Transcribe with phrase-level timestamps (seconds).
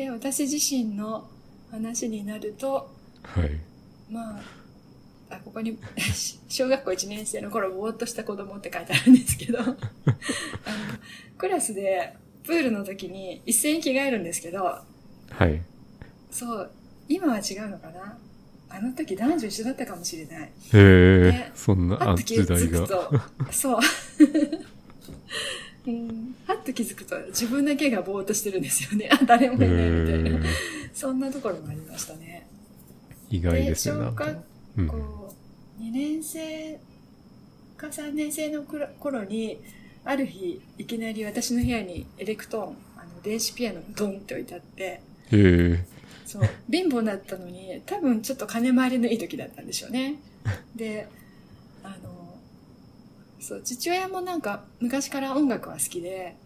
[0.00, 1.28] で、私自身の
[1.70, 2.90] 話になると、
[3.22, 3.50] はい。
[4.10, 4.42] まあ、
[5.28, 5.78] あここに
[6.48, 9.76] 小学校1年生の頃ぼーっとした子供って書いてあるんですけど あの
[11.38, 14.84] クラスでプールの時に一斉に着替えるんですけどは
[15.46, 15.62] い。
[16.30, 16.70] そう
[17.08, 18.18] 今は違うのかな？
[18.70, 22.86] あの時男女一緒だったかもしれないへえね、そんな時代が。
[22.86, 23.12] と
[23.52, 23.80] そう
[25.86, 26.34] うん。
[26.46, 29.08] はっと気づくと自分だけがぼーっとしてるんですよね。
[29.12, 30.46] あ 誰もいへないみたいな。
[30.46, 30.50] え
[30.92, 32.46] そんなところもありましたね。
[33.30, 33.96] 意外ですね。
[33.96, 34.24] でなんか。
[34.24, 34.44] 小学
[34.78, 34.88] うん。
[34.88, 35.34] こ
[35.78, 36.78] う2年生
[37.76, 39.58] か3年生の頃頃に
[40.04, 45.00] ある日いきなり私の部屋にエレクトーンあの電子ピアノがドンって置いてあって。
[46.30, 50.14] そう貧乏だったのに多分ちょっと金回りのいい時だったんでしょうね。
[50.76, 51.08] で
[51.82, 52.19] あの
[53.40, 56.36] そう父親もなんか昔から音楽は好きで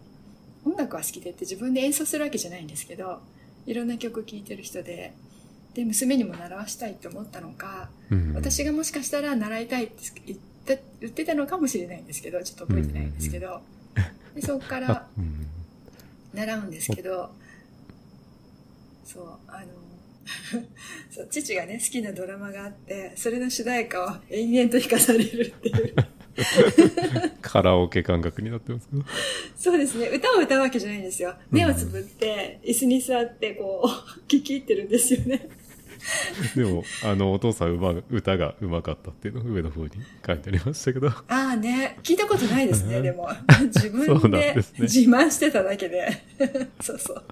[0.65, 3.19] 音楽は好きでって自分で演奏するわけじゃないんですけど
[3.65, 5.13] いろんな曲聴いてる人で
[5.73, 13.61] で娘にも習わしたいと思ったのかうん私がもしかしたら習いたいって言って言ってたのかもしれないんですけどちょっと覚えてないんですけど、
[14.33, 15.07] でそこから
[16.33, 17.29] 習うんですけど
[19.05, 19.67] そうあの
[21.11, 25.95] そう父がね好きなドラマがあってそれの主題歌を延々と弾かされるっていう
[27.41, 29.03] カラオケ感覚になってますけど。
[29.55, 30.09] そうですね。
[30.09, 31.35] 歌を歌うわけじゃないんですよ。
[31.49, 35.49] 目をつぶって椅子に座ってこう 聞き入ってるんですよね。
[36.55, 39.91] でも、あの、お父さんうま、歌がうまかったっていうの上の方に
[40.25, 41.07] 書いてありましたけど。
[41.07, 41.97] ああね。
[42.03, 43.29] 聞いたことないですねでも。
[43.73, 46.23] 自分で自慢してただけで。
[46.81, 47.23] そうそう。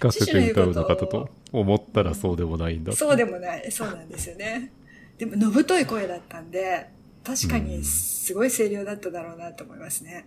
[0.00, 3.72] 弾かせて歌うのかと思ったらそうでもないんだそうでもない。
[3.72, 4.72] そうなんですよね。
[5.18, 6.88] でも、のぶとい声だったんで、
[7.26, 10.26] 確かにすごい声量だっただろうなと思いますね。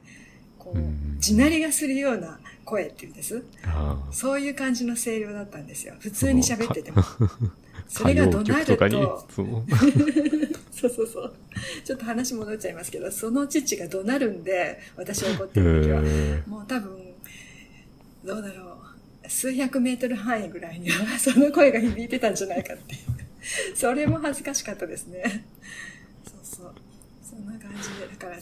[0.57, 3.43] こう地鳴りがするような声っていうんです？
[4.11, 5.95] そういう感じの声量だったんですよ。
[5.99, 7.01] 普通に喋ってても。
[7.87, 9.47] それが怒鳴ると、そう。
[10.71, 11.33] そうそうそう。
[11.83, 16.01] ちょっと話戻っちゃいますけど、その父が怒鳴るんで、私は怒ってる時は。
[16.05, 16.97] へもう多分、
[18.23, 18.77] どうだろ
[19.25, 19.29] う。
[19.29, 23.75] 数百メートル範囲ぐらいには、 その声が響いてたんじゃないかっていう。
[23.75, 25.45] それも恥ずかしかったですね。
[26.23, 26.75] そうそう。
[27.39, 28.07] そんな感じで。
[28.07, 28.37] だから、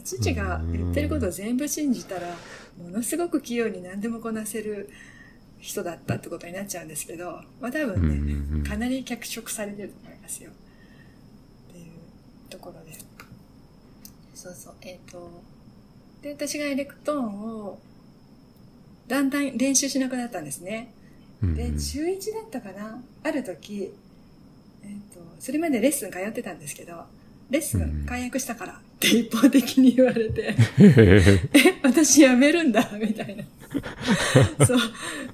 [0.00, 2.36] 父が言ってることを全部信じたら、
[2.82, 4.90] ものすごく器用に何でもこなせる
[5.58, 10.50] 人だったってことになっちゃうんですけど、まあ多分ね、かなり脚色されてると思いますよ。
[10.50, 11.86] っていう
[12.50, 12.98] ところで。
[14.34, 14.74] そうそう。
[14.82, 15.42] えっ、と、
[16.22, 17.78] で、私がエレクトーンを、
[19.06, 20.92] だんだん練習しなくなったんですね。
[21.42, 23.02] で、中1だったかな？
[23.22, 23.92] ある時、
[24.82, 27.04] えっ、と、それまでレッスン通ってたんですけど、
[27.50, 33.44] レッスン解約したからって一方的に言われて、へ へえ、私辞めるんだ、みたいな。
[34.66, 34.78] そう。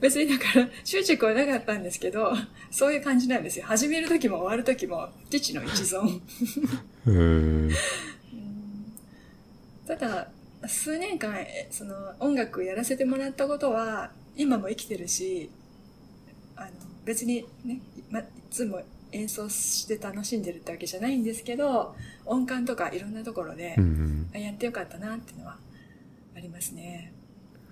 [0.01, 2.33] 別にだから、執着はなかったんですけど、
[2.71, 3.67] そういう感じなんですよ。
[3.67, 6.21] 始める時も終わる時も、父の一存。
[9.87, 10.29] ただ、
[10.67, 15.51] 数年間、えその、音楽やらせてもらったことは、今も生きてるし、
[16.57, 16.71] あの、
[17.05, 17.81] 別にね、
[18.11, 18.83] ま、いつも
[19.13, 21.95] 演奏して楽しんでるってわけじゃないんですけど、
[22.27, 25.59] 音感とかいろんなところでうんう、んあやってよかったなっていうのは
[26.37, 27.13] ありますね。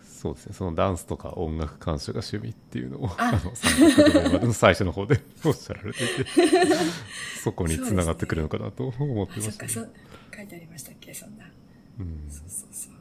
[0.03, 6.25] そうですね、そのダンスとか音楽鑑賞が趣味っていうのを、ああの、最初の方で おっしゃられていて、
[7.45, 9.91] そこに繋がってくるのかなと思ってましたね、そう、
[10.35, 11.45] 書いてありましたっけ、そんな。
[12.01, 12.93] うんそうそうそう。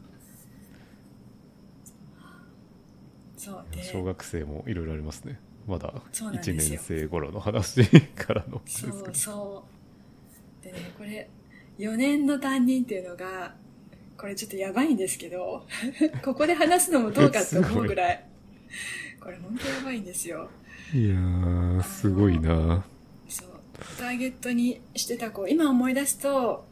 [3.38, 5.40] そうで、小学生もいろいろありますね。
[5.68, 9.66] まだ1そうなんですよ年生頃の話からのそうそ
[10.62, 10.66] う。
[10.66, 11.30] でね、これ、
[11.78, 13.56] 4年の担任っていうのが、
[14.18, 15.66] これちょっとやばいんですけど、
[16.24, 18.26] ここで話すのもどうかって思うぐらい、
[19.20, 20.50] これ本当やばいんですよ。
[20.94, 22.86] いやー、すごいな
[23.28, 23.50] そう。
[23.98, 26.66] ターゲットにしてた子、今思い出すと、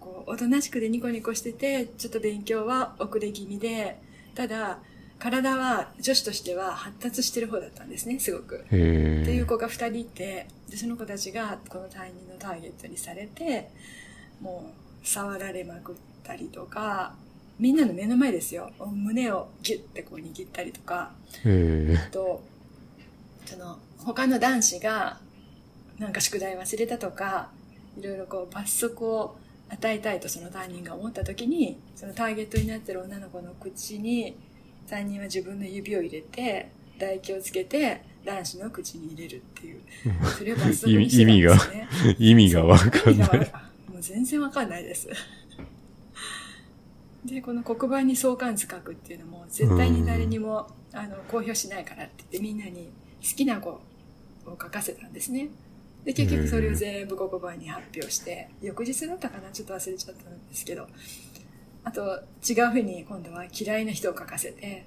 [0.00, 3.98] こう、おとなしくでニコニコしてて、ちょっと勉強は遅れ気味で、
[4.34, 4.80] ただ、
[5.22, 8.64] 体は女子としては発達してる方だったんですね、すごく。
[8.66, 13.70] っていう子が2人いてでその子たちがこの担任のターゲットにされて
[14.40, 14.72] も
[15.04, 17.14] う触られまくったりとか
[17.60, 18.72] みんなの目の前ですよ。
[18.80, 21.12] 胸をギュッてこう握ったりとか。
[21.44, 22.42] へあと
[23.46, 25.20] その他の男子が
[25.98, 27.50] なんか宿題忘れたとか
[27.96, 29.36] いろいろこう罰則を
[29.68, 34.34] 与えたいとその担任が思った時にそのターゲットになってる女の子の口に
[34.88, 39.80] 担任は自分の指を入れて唾液をつけて男子の口に入れるっていう。
[40.38, 43.30] それを罰則にしてたんですよねー意味がわかんない。
[43.90, 45.08] もう全然わかんないです。
[47.24, 52.90] でこの黒板に相関図書くっていうのも絶対に誰にもあの公表しないからって言ってみんなに
[53.22, 53.80] 好きな語を
[54.46, 55.48] 書かせたんですね。
[56.04, 59.50] で、結局それを全部黒板に発表して、翌日だったかな？
[59.52, 60.88] ちょっと忘れちゃったんですけど、
[61.84, 64.86] あと違うふうに今度は嫌いな人を書かせて、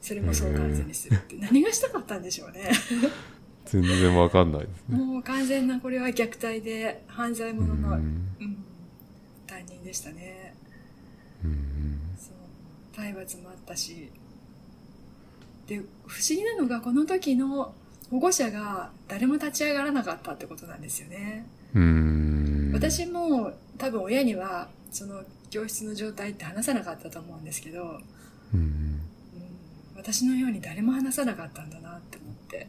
[0.00, 2.70] それも相関図にするって、何がしたかったんでしょうね。
[3.66, 4.98] 全然わかんないですね。
[4.98, 8.34] もう完全なこれは虐待で犯罪者の、ううんん、
[9.46, 10.54] 担任でしたね。
[11.44, 12.34] うんそう
[12.94, 14.10] 体罰もあったし
[15.66, 17.74] で不思議なのがこの時の
[18.10, 22.70] 保護者が誰も立ち上がらなかったってことなんですよね、うん。
[22.74, 28.00] 私も多分親にはその教室の状態って話さなかったと思うんですけど、
[28.54, 28.58] うん。
[28.58, 29.00] うん、
[29.94, 32.68] 私のように誰も話さなかったんだなって思って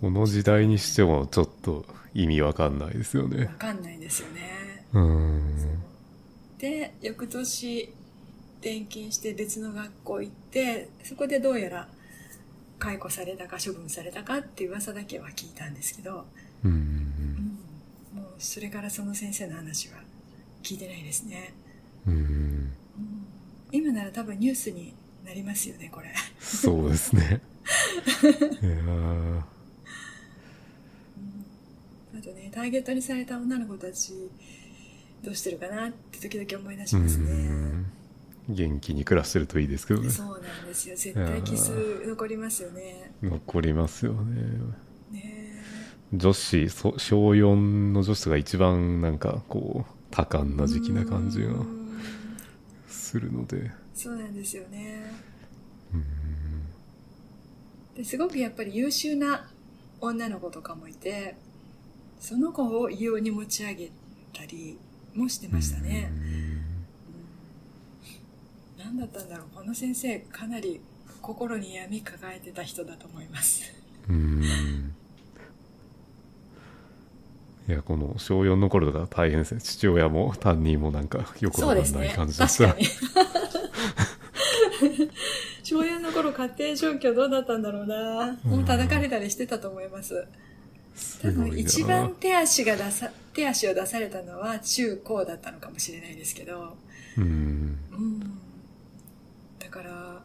[0.00, 1.84] この時代にしてもちょっと
[2.14, 3.52] 意味わかんないですよねわ。
[3.52, 5.42] かんないですよねうん。
[6.56, 7.92] で翌年
[8.62, 11.88] 転勤して別の学校行ってそこでどうやら
[12.78, 16.24] 解雇されたか処分されたかっていう噂だけは聞いたんですけど、
[16.64, 17.58] うん。
[18.14, 19.98] もうそれからその先生の話は
[20.64, 21.52] 聞いてないですね、
[22.06, 22.72] うん。
[23.70, 24.94] 今なら多分ニュースに
[25.24, 27.40] なりますよねこれそうですね。
[28.24, 29.38] いやー
[32.18, 34.30] あとねターゲットにされた女の子たち
[35.22, 37.86] どうしてるかなって時々思い出しうますね、ん。
[38.48, 40.10] 元気に暮らしてるといいですけどね。
[40.10, 41.72] そうなんですよ絶対キス
[42.06, 44.42] 残りますよね残りますよね。
[45.10, 45.62] ね
[46.12, 47.54] 女子、そ小4
[47.92, 51.98] の女子が一番なんかこう、多感な時期な感じがうん。
[52.86, 53.72] するので。
[53.92, 55.12] そうなんですよね。
[55.92, 56.04] うん。
[57.96, 59.50] ですごくやっぱり優秀な
[60.00, 61.34] 女の子とかもいて
[62.20, 63.90] その子を異様に持ち上げ
[64.32, 64.78] たり
[65.14, 66.12] もしてましたね、
[68.78, 68.84] うん。
[68.84, 69.46] 何だったんだろう。
[69.54, 70.80] この先生かなり
[71.22, 73.64] 心に闇抱えてた人だと思います。
[74.08, 74.94] うん。
[77.66, 79.60] いや、この小4の頃とか大変ですね。
[79.60, 82.74] 父親も担任もなんかよくわかんない感じでした。
[82.74, 82.86] 確かに
[85.62, 90.26] 小4の頃家庭状況どうだったんだろうなもう叩かれたりしてたと思います
[91.22, 91.58] 多分。
[91.58, 96.76] 一番手足が出さ手足を出されたのは中高だったのかもしれないですけど
[97.16, 97.24] うん。
[97.24, 97.26] う
[97.96, 98.38] ん
[99.58, 100.22] だから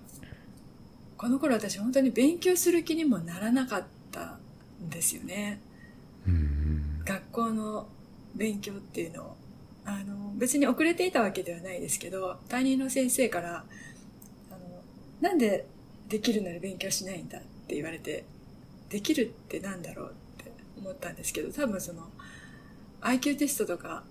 [1.18, 4.38] この頃私本当に勉強する気にもならなかった
[4.83, 5.59] んですよね
[6.27, 6.59] うん。
[7.10, 7.88] 学校の
[8.36, 9.38] 勉強っていうのを
[9.84, 13.66] あの別に遅れていたわけではないですけど担任の先生から
[14.52, 14.60] あの
[15.20, 15.66] 「なんで
[16.08, 18.26] できるなら勉強しないんだ」って言われて
[18.90, 22.08] できるってなんだろうって思ったんですけど多分その
[23.02, 24.04] IQ テストとか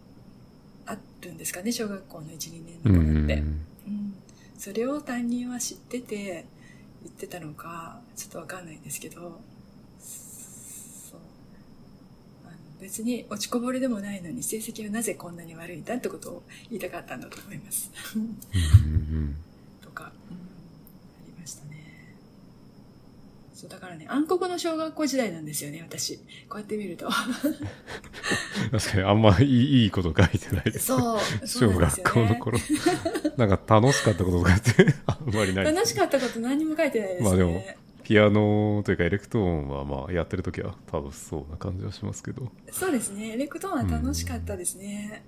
[0.87, 3.37] あるんですかね小学校の12年うの頃って。
[3.37, 3.39] ん。
[3.87, 4.15] うん、
[4.59, 6.47] それを担任は知ってて
[7.05, 9.41] 言ってたのかちょっとわかんないんですけど
[10.01, 11.21] そう
[12.45, 17.91] あの別に落ちこぼれでもないのに成績はなぜこんなに悪いんだってことを言いたかったんだと思います。
[18.17, 19.37] うん
[19.83, 20.11] とか、うん、あ
[21.27, 22.15] りましたね。
[23.53, 26.19] そうだからね暗黒の小学校時代なんですよね私。
[26.49, 27.09] こうやって見ると。
[28.71, 30.65] 確かにあんまいいいいこと書いてない。
[30.65, 30.87] です。
[30.87, 32.13] そうそう小なんですよね。
[32.13, 32.59] 学校の頃。
[33.37, 37.65] なんか楽しかったこととかってあんまりない楽しかったこと何にも書いてないですね、まあでも
[38.09, 42.51] ピアノというかエレクトーンはまあやってる時は楽しそうな感じはしますけど。
[42.73, 43.35] そうですね。
[43.35, 45.23] エレクトーンは楽しかったですね。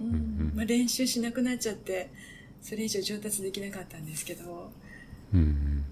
[0.00, 0.06] うん。
[0.06, 2.12] んうんまあ、練習しなくなっちゃって、
[2.60, 4.70] それ以上上達できなかったんですけど。
[5.34, 5.84] うん。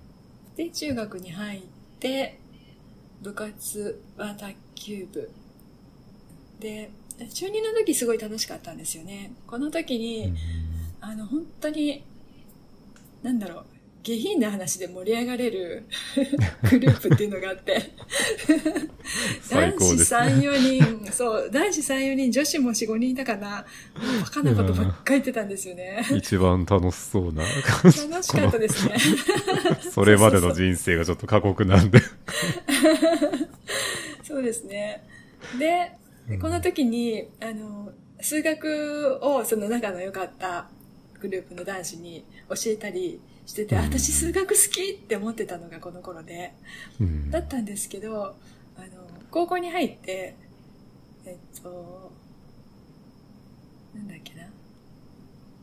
[0.55, 1.62] で、中学に入っ
[1.99, 2.38] て、
[3.23, 5.28] 部活は卓球部。
[6.61, 6.93] で、
[7.35, 9.33] 中2の時すごい楽しかったんですよね。
[9.49, 10.33] この時に、
[11.00, 12.05] あの、本当に、
[13.25, 13.64] なんだろう、
[14.02, 15.85] 下品な話で盛り上がれる
[16.71, 17.76] グループっていうのがあって。
[19.50, 23.49] 男子3、4人、そう、男子3、4人、女子も4、5人いたかな。
[23.49, 26.07] もうバカなことばっかり言ってたんですよね。
[26.16, 28.09] 一番楽しそうな感じ。
[28.09, 28.97] 楽しかったですね。
[29.92, 32.00] それまでの人生がちょっと過酷なんで。
[34.23, 35.02] そうですね。
[35.59, 35.92] で、
[36.40, 40.69] この時に、あの、数学をその仲の良かった
[41.21, 46.54] グループの男子に教えたりしてて、うん私数学好きって思ってたのがこの頃で。
[47.00, 48.37] うんだったんですけど、
[48.76, 48.87] あの、
[49.30, 50.37] 高校に入って、
[51.25, 52.12] えっと、
[53.95, 54.42] なんだっけな。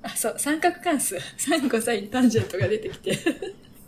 [0.03, 3.17] あ、そう、三角関数、サインコサインタンジェントが出てきて。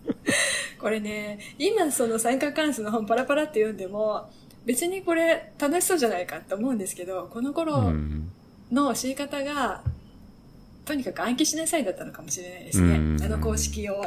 [0.79, 4.29] これね、今その三角関数の本パラパラって読んでも、
[4.65, 8.31] 別にこれ楽しそうじゃないかって思うんですけど、このう頃ん
[8.71, 9.83] の教え方が、
[10.89, 12.95] とにかく暗記しなさいだったのかもしれないですね。
[12.95, 14.03] うんあの公式を。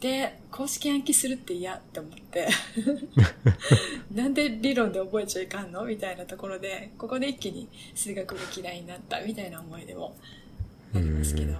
[0.00, 2.48] で、公式暗記するって嫌って思って、
[4.14, 5.84] なんで理論で覚えちゃいかんの？
[5.84, 10.16] みたいなところで、ここで一気に数学が嫌いになったみたいな思い出も
[10.94, 11.52] ありますけど。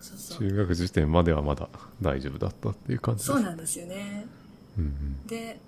[0.00, 0.48] そうそう。
[0.48, 1.68] 中学時点まではまだ
[2.02, 4.26] 大丈夫だったっていう感じですそうなんですよね。
[4.76, 5.60] うんうんで、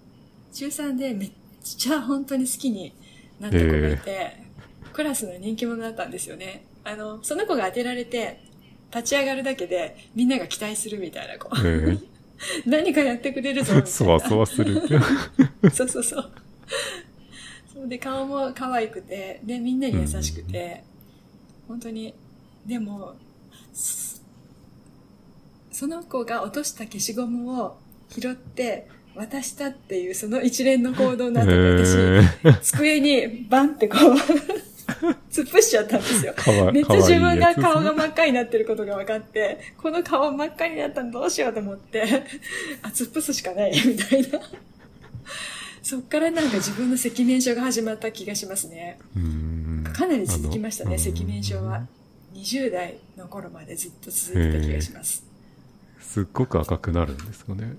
[0.53, 1.31] 中3でめっ
[1.63, 2.93] ちゃ本当に好きに
[3.39, 4.43] なった子がいて、
[4.93, 6.65] クラスの人気者だったんですよね。
[6.87, 8.41] あの、その子が当てられて、
[8.95, 11.51] 立ち上がるだけでみんなが期待するみたいな子。
[11.65, 11.99] え
[12.65, 13.87] 何かやってくれるぞみたいー、な。
[13.87, 14.81] そわそわする。
[15.75, 16.33] そうそうそう。
[17.75, 20.85] そうで、顔も可愛くて、で、みんなに優しくて、
[21.67, 22.15] 本当に、
[22.65, 23.15] でも、
[23.73, 24.21] そ
[25.73, 27.77] その子が落とした消しゴムを
[28.09, 34.15] 拾って渡したっていうその一連の行動の後で私、えー、机にバンってこう、
[35.37, 36.35] 突っ伏しちゃったんですよ。
[36.73, 42.03] めっちゃ自分が顔が真っ赤になってることが分かって、この顔真っ赤になったのどうしようと思って、
[42.83, 44.41] あ、突っ伏すしかない、みたいな。
[45.83, 48.99] そっからなんか自分の赤面症が始まった気がしますね。
[49.93, 51.87] かなり続きましたね、赤面症は。
[52.35, 55.25] 20代の頃までずっと続いてた気がします。
[56.01, 57.77] すっごく赤くなるんですかね。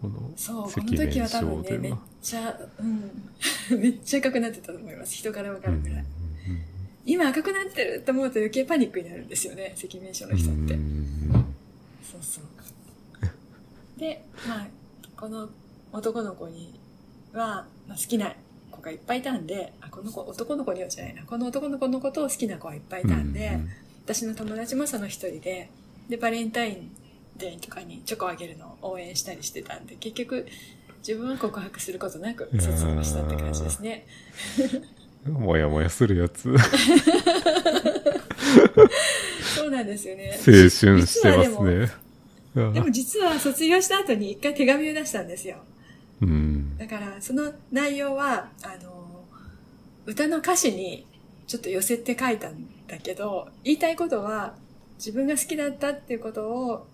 [0.00, 1.94] このそう、こ赤の時は多分ね、めっ。
[2.22, 3.10] ちゃ、うん、
[3.80, 5.14] めっちゃ赤くなってたと思います。
[5.14, 6.04] 人から分かうんるぐらい。
[7.06, 10.78] 今赤くなってると思うと余計パニックになるんですよね、赤面症の人って。
[12.02, 12.44] そうそう。
[13.98, 14.66] で、まあ、
[15.16, 15.48] この
[15.92, 16.78] 男の子に
[17.32, 18.34] は、まあ、好きな
[18.70, 21.24] 子がいっぱいいたんで、あ、この子、男の子にはじゃないな。
[21.24, 23.58] この男の子のことを好きな子はいっぱいいたんで、
[24.04, 25.70] 私の友達もその一人で、
[26.08, 26.90] で、バレンタイン
[27.36, 30.46] デーとかにチョコあげるのを応援したりしてたんで、結局、
[31.06, 34.06] 自分は告白することなく卒業したって感じですね。
[35.26, 36.54] もやもやするやつ。
[39.54, 40.32] そうなんですよね。
[40.36, 41.90] 青春してますね。
[42.54, 45.58] でも実は卒業した後に一回手紙を出したんですよ。
[46.20, 46.76] うん。
[46.78, 49.24] だから、その内容は、あの、
[50.06, 51.06] 歌の歌詞に
[51.46, 54.54] ちょっと寄せて書いたんだけど、言いたいことは、
[54.96, 56.86] 自分が好きだったっていうことを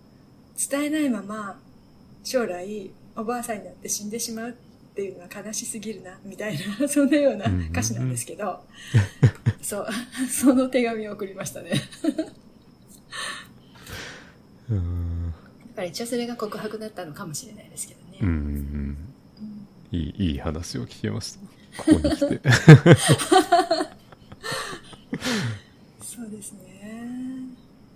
[0.69, 1.59] 伝えないまま、
[2.23, 4.53] 将来、おばあさんになって死んでしまうっ
[4.97, 8.65] ていうのは悲しすぎるな、みたいな、 そんなような歌詞なんですけど、
[9.61, 9.87] そう、
[10.27, 11.71] その手紙を送りましたね。
[14.71, 15.33] うん。
[15.59, 18.17] やっぱり一応それが告白だったのかもしれないですけどね。
[18.21, 18.33] うんうん。
[18.33, 18.97] うん
[19.91, 21.39] いい、いい話を聞けました。
[21.83, 22.41] ここに来て。
[26.01, 27.13] そうですね。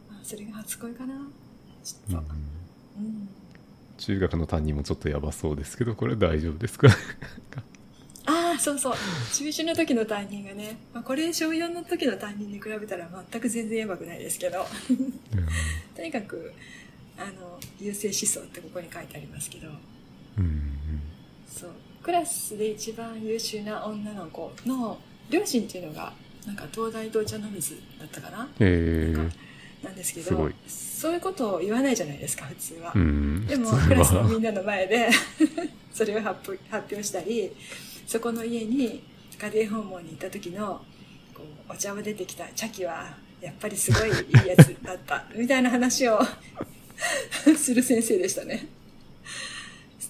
[0.08, 1.16] まあ、それが初恋かな。
[1.84, 2.24] ちょっと。
[3.00, 3.28] うん。
[4.02, 6.88] 中学の担任もちょっとやばそうですけど、これ大丈夫ですか？
[8.26, 8.94] ああ、そうそう。
[9.34, 14.66] 中1の時の担任がね、まあ、これ小4の時の担任に比べたら全く全然やばくないですけど、
[15.96, 16.54] とにかく、
[17.18, 19.70] あの、優勢思想ってここに書いてありますけど、
[20.38, 20.72] うん
[21.48, 21.70] そう。
[22.04, 26.14] クラスで一番優秀な女の子の両親っていうのが、
[26.46, 28.48] なんか東大同茶の水だったかな？
[28.60, 29.32] えー、なん
[29.90, 30.52] ですけすごい。
[30.52, 32.92] ど、そういうことを言わないじゃないですか、普通は。
[32.96, 33.48] うん。
[33.48, 35.10] でもクラスのみはんなの前で
[35.94, 37.52] それを発表したり
[38.06, 39.04] そこの家に
[39.40, 40.82] 家庭訪問に行った時の
[41.34, 42.48] こうお茶を出てきた。
[42.56, 45.26] 茶器はやっぱりすごいいいやつだった。
[45.36, 46.20] みたいな話を
[47.58, 48.68] する先生でしたね。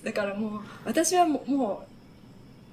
[0.04, 1.86] だからもう私はも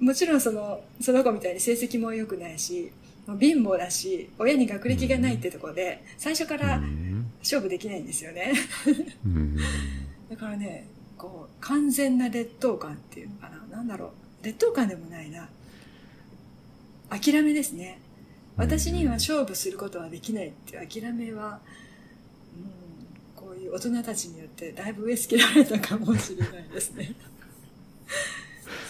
[0.01, 2.91] うもちろんそのその子みたいに成績も良くないし
[3.37, 8.51] 貧乏だし親に学歴がないってところで最初からうん勝負できないんですよね
[9.25, 9.57] うん
[10.29, 13.77] だからね、こう、完全な劣等感っていうのかな。
[13.77, 14.45] なんだろう。
[14.45, 15.49] 劣等感でもないな。
[17.09, 17.99] 諦めですね。
[18.55, 21.59] 私には勝負することはできないっていう諦めは、
[22.55, 27.15] うん、こういう大人たちによってだいぶ植え付けられたかもしれないですね。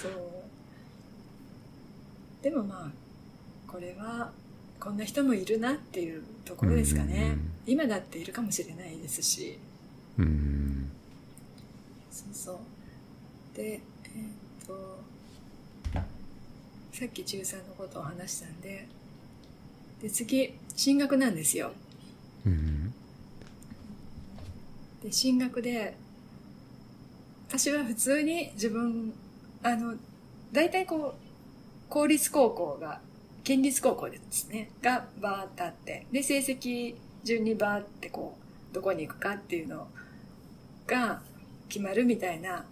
[0.02, 0.14] そう。
[2.44, 2.92] でもまあ、
[3.72, 4.32] これは、
[4.80, 7.34] こんな人もいるなっていうところですかね。
[7.34, 9.60] うん今だっているかもしれないですし。
[10.18, 10.90] うん
[12.10, 12.58] そうそう。
[13.56, 15.00] で、えっ、と、
[16.92, 18.88] さっき中3のことを話したんで、
[20.02, 21.74] で、次、進学なんですよ。
[22.44, 22.92] うん
[25.04, 25.96] で、進学で、
[27.48, 29.14] 私は普通に自分、
[29.62, 29.96] あの、
[30.52, 33.00] 大体こう、公立高校が、
[33.44, 38.38] 県立高校ですね、がバーってあって、で、成績順にバーってこ
[38.72, 39.88] う、どこに行くかっていうの
[40.86, 41.22] が
[41.68, 42.66] 決まるみたいな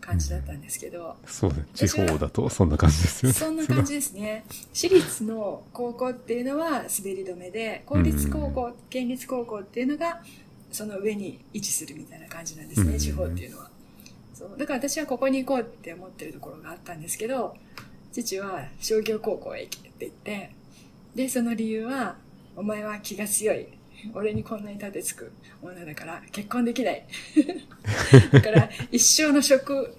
[0.00, 3.38] 感じだったんですけど、そうね地方だとそんな感じですよね。
[3.38, 4.44] そんな感じですね。
[4.72, 10.22] 私立の高校っていうのは滑り止めで、公立高校、県立高校っていうのが、
[10.72, 13.70] その上に位置するみたいな感じなんですね、地方っていうのは。
[14.34, 14.56] そう。
[14.56, 17.56] だから私はここに行こうって思ってるところがあったんですけど、
[18.12, 20.50] 父は商業高校へ行けって言って、
[21.14, 22.16] で、その理由は、
[22.56, 23.66] お前は気が強い。
[24.14, 25.30] 俺にこんなに立てつく
[25.62, 27.04] 女だから結婚できない。
[28.32, 29.94] だから一生の職、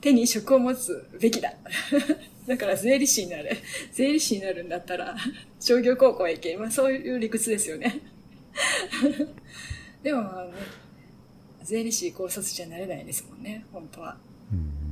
[0.00, 1.54] 手に職を持つべきだ。
[2.46, 3.56] だから税理士になれ。
[3.92, 5.16] 税理士になるんだったら
[5.58, 6.56] 商業高校へ行け。
[6.56, 8.00] まあそういう理屈ですよね。
[10.02, 10.28] でも、ね、
[11.62, 14.18] 税理士高卒じゃなれないですもんね、本当は。
[14.52, 14.85] うん、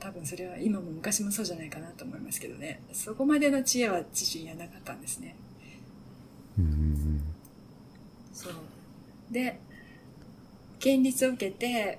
[0.00, 2.80] 多分それは今も昔もそうじゃないかなと思いますけどね。
[2.92, 5.36] そこまでの知恵は自身にはなかったんですね。
[6.58, 7.20] うん、
[8.32, 8.52] そう。
[9.30, 9.60] で、
[10.78, 11.98] 県立を受けて、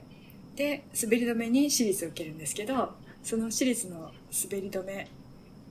[0.55, 2.93] で、滑り止めに私立を受けるんですけど、
[3.23, 5.07] その私立の滑り止め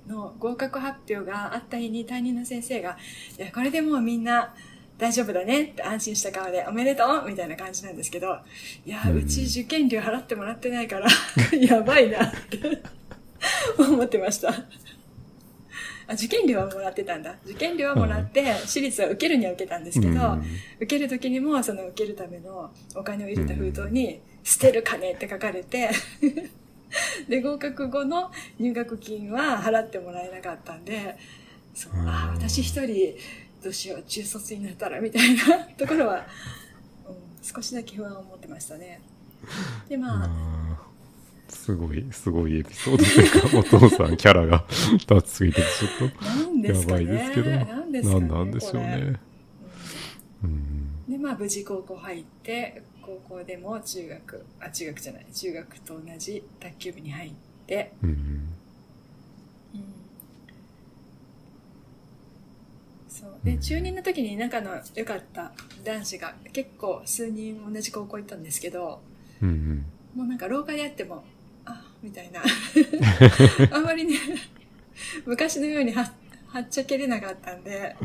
[0.06, 2.96] の合格発表があった日に担任の先生が、
[3.38, 4.54] いや、これでもうみんな
[5.00, 8.38] 大丈夫だねって安心した顔で、おめでとうみたいな感じなんですけど、
[8.84, 11.08] いや、うち受験料払ってもらってないから
[11.58, 12.82] やばいなって
[13.78, 14.50] 思ってました。
[14.50, 17.34] あ、受験料はもらってたんだ。
[17.46, 20.38] 受験料はもらって、私立は受けるには受けたんですけど、
[20.76, 25.90] 受ける時にも、その受けるためのお金を入れた封筒に、捨てる金って書かれて
[27.28, 31.16] で、合格後の入学金は払ってもらえなかったんで、
[31.74, 33.16] そう、あ、私一人、
[33.62, 36.26] どうしよう、中卒になったら、みたいな ところは、
[37.08, 39.00] うん、少しだけ不安を持ってましたね。
[39.88, 40.60] で、まあ、
[41.48, 49.20] すごい、すごいエピソードというか、お父さんキャラが 立ちすぎて、ちょっと、やばいですけど、何、ね、なんでしょうね。
[50.42, 57.32] うん、で、まあ、無事高校入って、高校でも中学、あ、中学じゃない、中学と同じ卓球部に入っ
[57.66, 58.48] て、うん、うん、
[63.10, 65.52] そうで中2の時に仲の良かった
[65.84, 69.00] 男子が結構数人同じ高校行ったんですけど、
[69.42, 71.24] うんうん、もうなんか廊下で会っても
[71.64, 72.40] あみたいな
[73.76, 74.16] あんまりね
[75.26, 76.12] 昔のようには
[76.52, 77.96] はっちゃけれなかったんで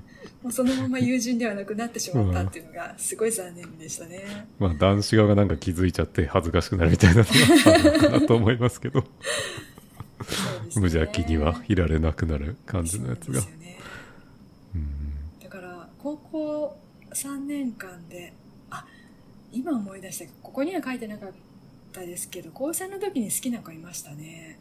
[0.43, 4.47] もうそのまま友人ではなくなってしまったっていうのがすごい残念でしたね。
[4.60, 7.32] まあ男子側がなんか気づいちゃって恥ずかしくなるみたいなのが
[7.73, 9.01] あるのかなと思いますけど。
[9.01, 9.08] ね、
[10.75, 13.41] 無邪気にはいられなくなる感じのやつが。
[13.41, 13.64] ねうん、
[15.41, 16.77] だから高校
[17.11, 18.33] 3年間で、
[18.69, 18.85] あ、
[19.51, 21.31] 今思い出したけど、ここには書いてなかっ
[21.91, 24.59] たですけど、高3の時に好きな子いましたね。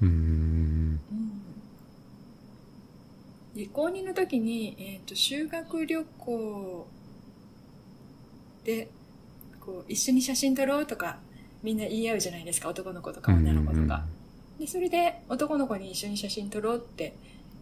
[0.00, 0.08] うん。
[0.08, 1.32] うん。
[3.54, 6.86] で高2の時に、えーと、修学旅行
[8.64, 8.88] で
[9.60, 11.18] こう一緒に写真撮ろうとか
[11.62, 12.68] みんな言い合うじゃないですか。
[12.68, 14.04] 男の子とか女の子とか、
[14.58, 17.14] でそれで男の子に一緒に写真撮ろうって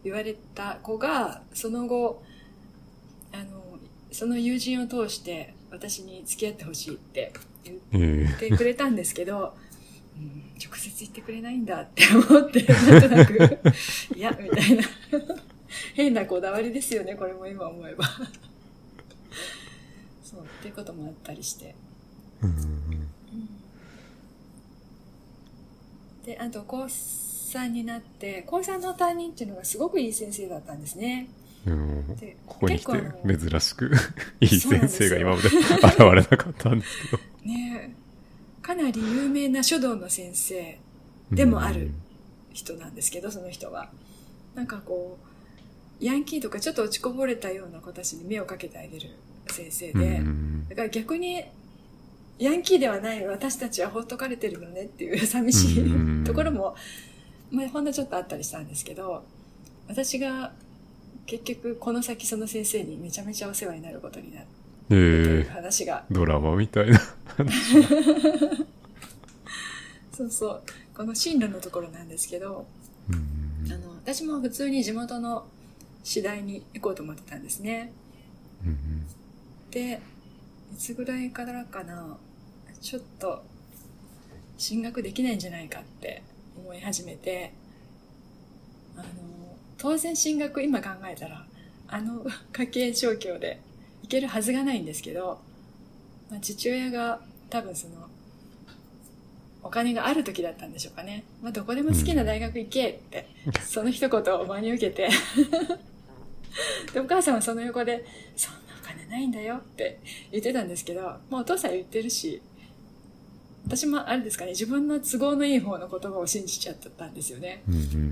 [0.04, 2.22] 言われた子がその後
[3.32, 3.78] あの
[4.12, 7.32] その友人を通して私に付き合ってほしいって
[7.92, 9.54] 言ってくれたんですけど、
[10.16, 13.34] うん、直接言ってくれないんだって思ってなんとなく
[14.16, 14.82] いやみたいな
[15.94, 18.04] 変なこだわりですよね、これも今思えば。
[20.22, 21.74] そう、っていうこともあったりして。
[22.42, 23.08] うん、
[26.24, 26.62] で、あと、
[27.50, 31.28] 高3になって、高3の担任っていうのがすごくいい先生だったんですね。
[31.66, 32.04] うん、
[32.46, 32.92] ここに来て
[33.26, 33.90] 珍しく
[34.40, 37.22] いい先生が今まで現れなかったんですけど。
[37.44, 37.94] ね
[38.62, 40.78] かなり有名な書道の先生
[41.30, 41.90] でもある
[42.52, 43.90] 人なんですけど、その人は。
[44.54, 49.10] なんかこう、ヤンキーとかちょっと落ちこぼれたような子たちに目をかけてあげる
[49.48, 50.22] 先生で、
[50.68, 51.44] だから逆に
[52.38, 56.74] ヤンキーではない私たちはほっとかれてるのねっていう寂しいところも、
[57.50, 59.24] まあ、ほんのちょっとあったりしたんですけど、
[59.88, 60.52] 私が
[61.26, 64.46] 結局この先その先生にめちゃめちゃお世話になることになる。
[64.88, 66.04] という話が。
[66.10, 66.98] ドラマみたいな
[70.12, 70.62] そうそう。
[70.96, 72.66] この進路のところなんですけど、
[73.08, 73.12] あ
[73.78, 75.46] の、私も普通に地元の
[76.02, 77.92] 次第に行こうと思ってたんですね。
[78.64, 79.06] うんうん、
[79.70, 80.00] で、
[80.72, 82.18] いつぐらいからかな、
[82.80, 83.42] ちょっと
[84.58, 86.22] 進学できないんじゃないかって
[86.60, 87.52] 思い始めて、
[88.96, 89.06] あの、
[89.78, 91.44] 当然進学今考えたら、
[91.88, 93.60] あの 家計状況で
[94.02, 95.40] 行けるはずがないんですけど、
[96.30, 98.08] まあ、父親が多分その、
[99.62, 101.24] お金がある時だったんでしょうかね。
[101.42, 103.26] まあ、どこでも好きな大学行けって、
[103.66, 105.08] その一言を真に受けて
[106.94, 108.04] で、お母さんはその横で、
[108.36, 112.40] そんなお金ないんだよって言ってたんですけど、もうお父さん言ってるし、
[113.66, 117.62] 私もあれですかね、自分の都合のいい方の言葉を信じちゃったんですよね。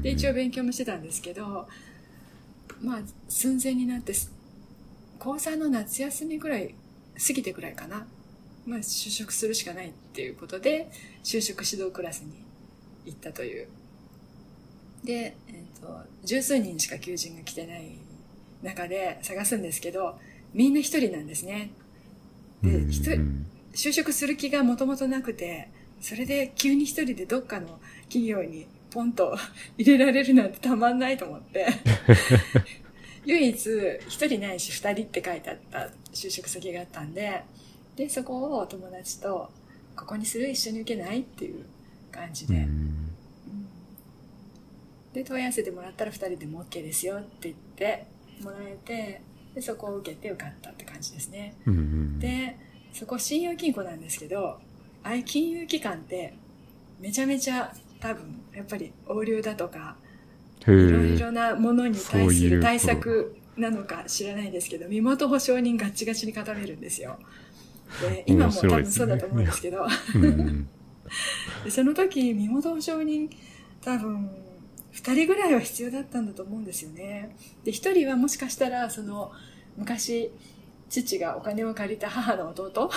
[0.03, 1.69] で、一応勉強もしてたんですけど、
[2.81, 4.13] まあ、寸前になって、
[5.19, 6.75] 高3の夏休みぐらい
[7.27, 8.07] 過ぎてくらいかな。
[8.67, 10.91] まあ、就職するしかないっていうことで、
[11.25, 12.33] 就職指導クラスに
[13.07, 13.69] 行ったという。
[15.03, 17.99] で、えっ、と、十数人しか求人が来てない
[18.63, 20.19] 中で探すんですけど、
[20.53, 21.71] みんな一人なんですね。
[22.63, 23.47] で、うん一人、
[23.79, 25.69] 就職する気がもともとなくて、
[26.01, 29.39] それで急に一人でどっかの企業にポンと
[29.77, 31.65] 入れられるなんてたまんないと思って。
[33.25, 33.57] 唯一
[34.09, 37.45] 一人ないし二人って書いてあった就職先があったんで、
[37.95, 39.49] で、そこをお友達と、
[39.95, 41.65] ここにする一緒に受けないっていう
[42.11, 42.67] 感じで。
[45.13, 48.07] で、問い合わせてもらったら二人でも OK ですよって言って
[48.43, 49.21] もらえて、
[49.55, 51.55] で、そこを受けて受かったって感じですね。
[52.19, 52.57] で、
[52.93, 54.59] そこ信用金庫なんですけど、
[55.03, 56.35] ああいう金融機関って、
[57.01, 59.97] めちゃめちゃ多分、やっぱり横領だとか、
[60.67, 67.19] へいろいえろなものに対する対策なのか知らないですけど、身元保証人ガッチガチに固めるんですよ。
[68.03, 70.69] で、 今も多分そうだと思うんですけど、うんうん
[71.65, 73.31] でその時、身元保証人
[73.81, 74.31] 多分、
[74.93, 77.35] 二人ぐらいは必要だったんだと思うんですよね。
[77.65, 79.33] で、一人はもしかしたら、その、
[79.77, 80.31] 昔、
[80.89, 82.91] 父がお金を借りた母の弟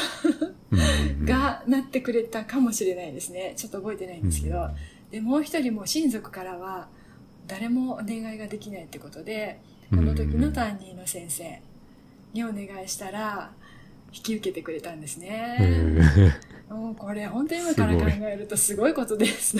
[1.25, 3.54] がなってくれたかもしれないですね。
[3.58, 4.69] ちょっと覚えてないんですけど。
[5.12, 6.88] で、もう一人も親族からは、
[7.47, 11.62] 誰もお願いができないってことで、この時の担任の先生
[12.34, 13.51] にお願いしたら、
[14.13, 15.58] 引き受けてくれたんですへね。
[15.60, 19.58] え もうこれ本当に今から考えるとすごいことです。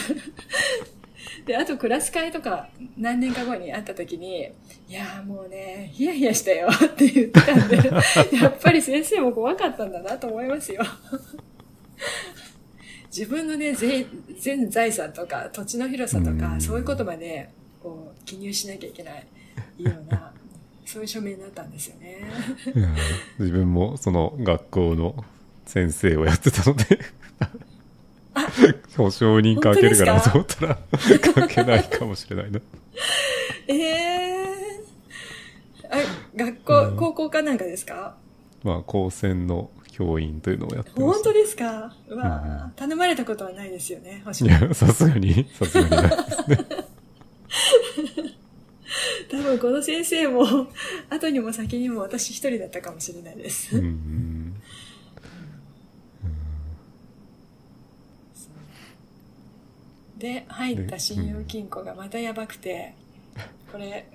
[1.45, 4.49] で、あとクラス会とか何年か後に会った時に、
[4.88, 7.77] いやーもうね、ヒヤヒヤしたよって言ってたんで、
[8.38, 10.84] やっぱり先生も怖かったんだなと思いますよ。
[13.15, 14.05] 自分のね、全
[14.39, 17.49] 全財産とか土地の広さとか、うんそういうことまで
[17.81, 19.25] こう記入しなきゃいけない
[19.77, 20.31] ような、
[20.86, 22.21] そういう署名になったんですよね。
[23.39, 25.25] 自分もその学校の
[25.65, 26.99] 先生をやってたので
[28.97, 32.60] 保証人かけるかなと思ったらかけないかもしれないな。
[33.67, 34.45] ええ
[35.89, 35.97] あ、
[36.36, 36.97] 学校、うん。
[36.97, 38.15] 高校かなんかですか？
[38.63, 41.95] まあ高専の教員というのをやってまし本当ですか？
[42.08, 42.30] うわうん。
[42.51, 46.58] あ頼まれたことはないですよね、星たいやさすがにさすがにないですね。
[49.32, 50.45] 多分この先生も、
[51.10, 53.77] 後にも先にも私一人だったかもしれないです。
[53.77, 54.62] うんうん
[60.21, 62.93] で、入った信用金庫がまたやばくて、
[63.71, 64.05] これ、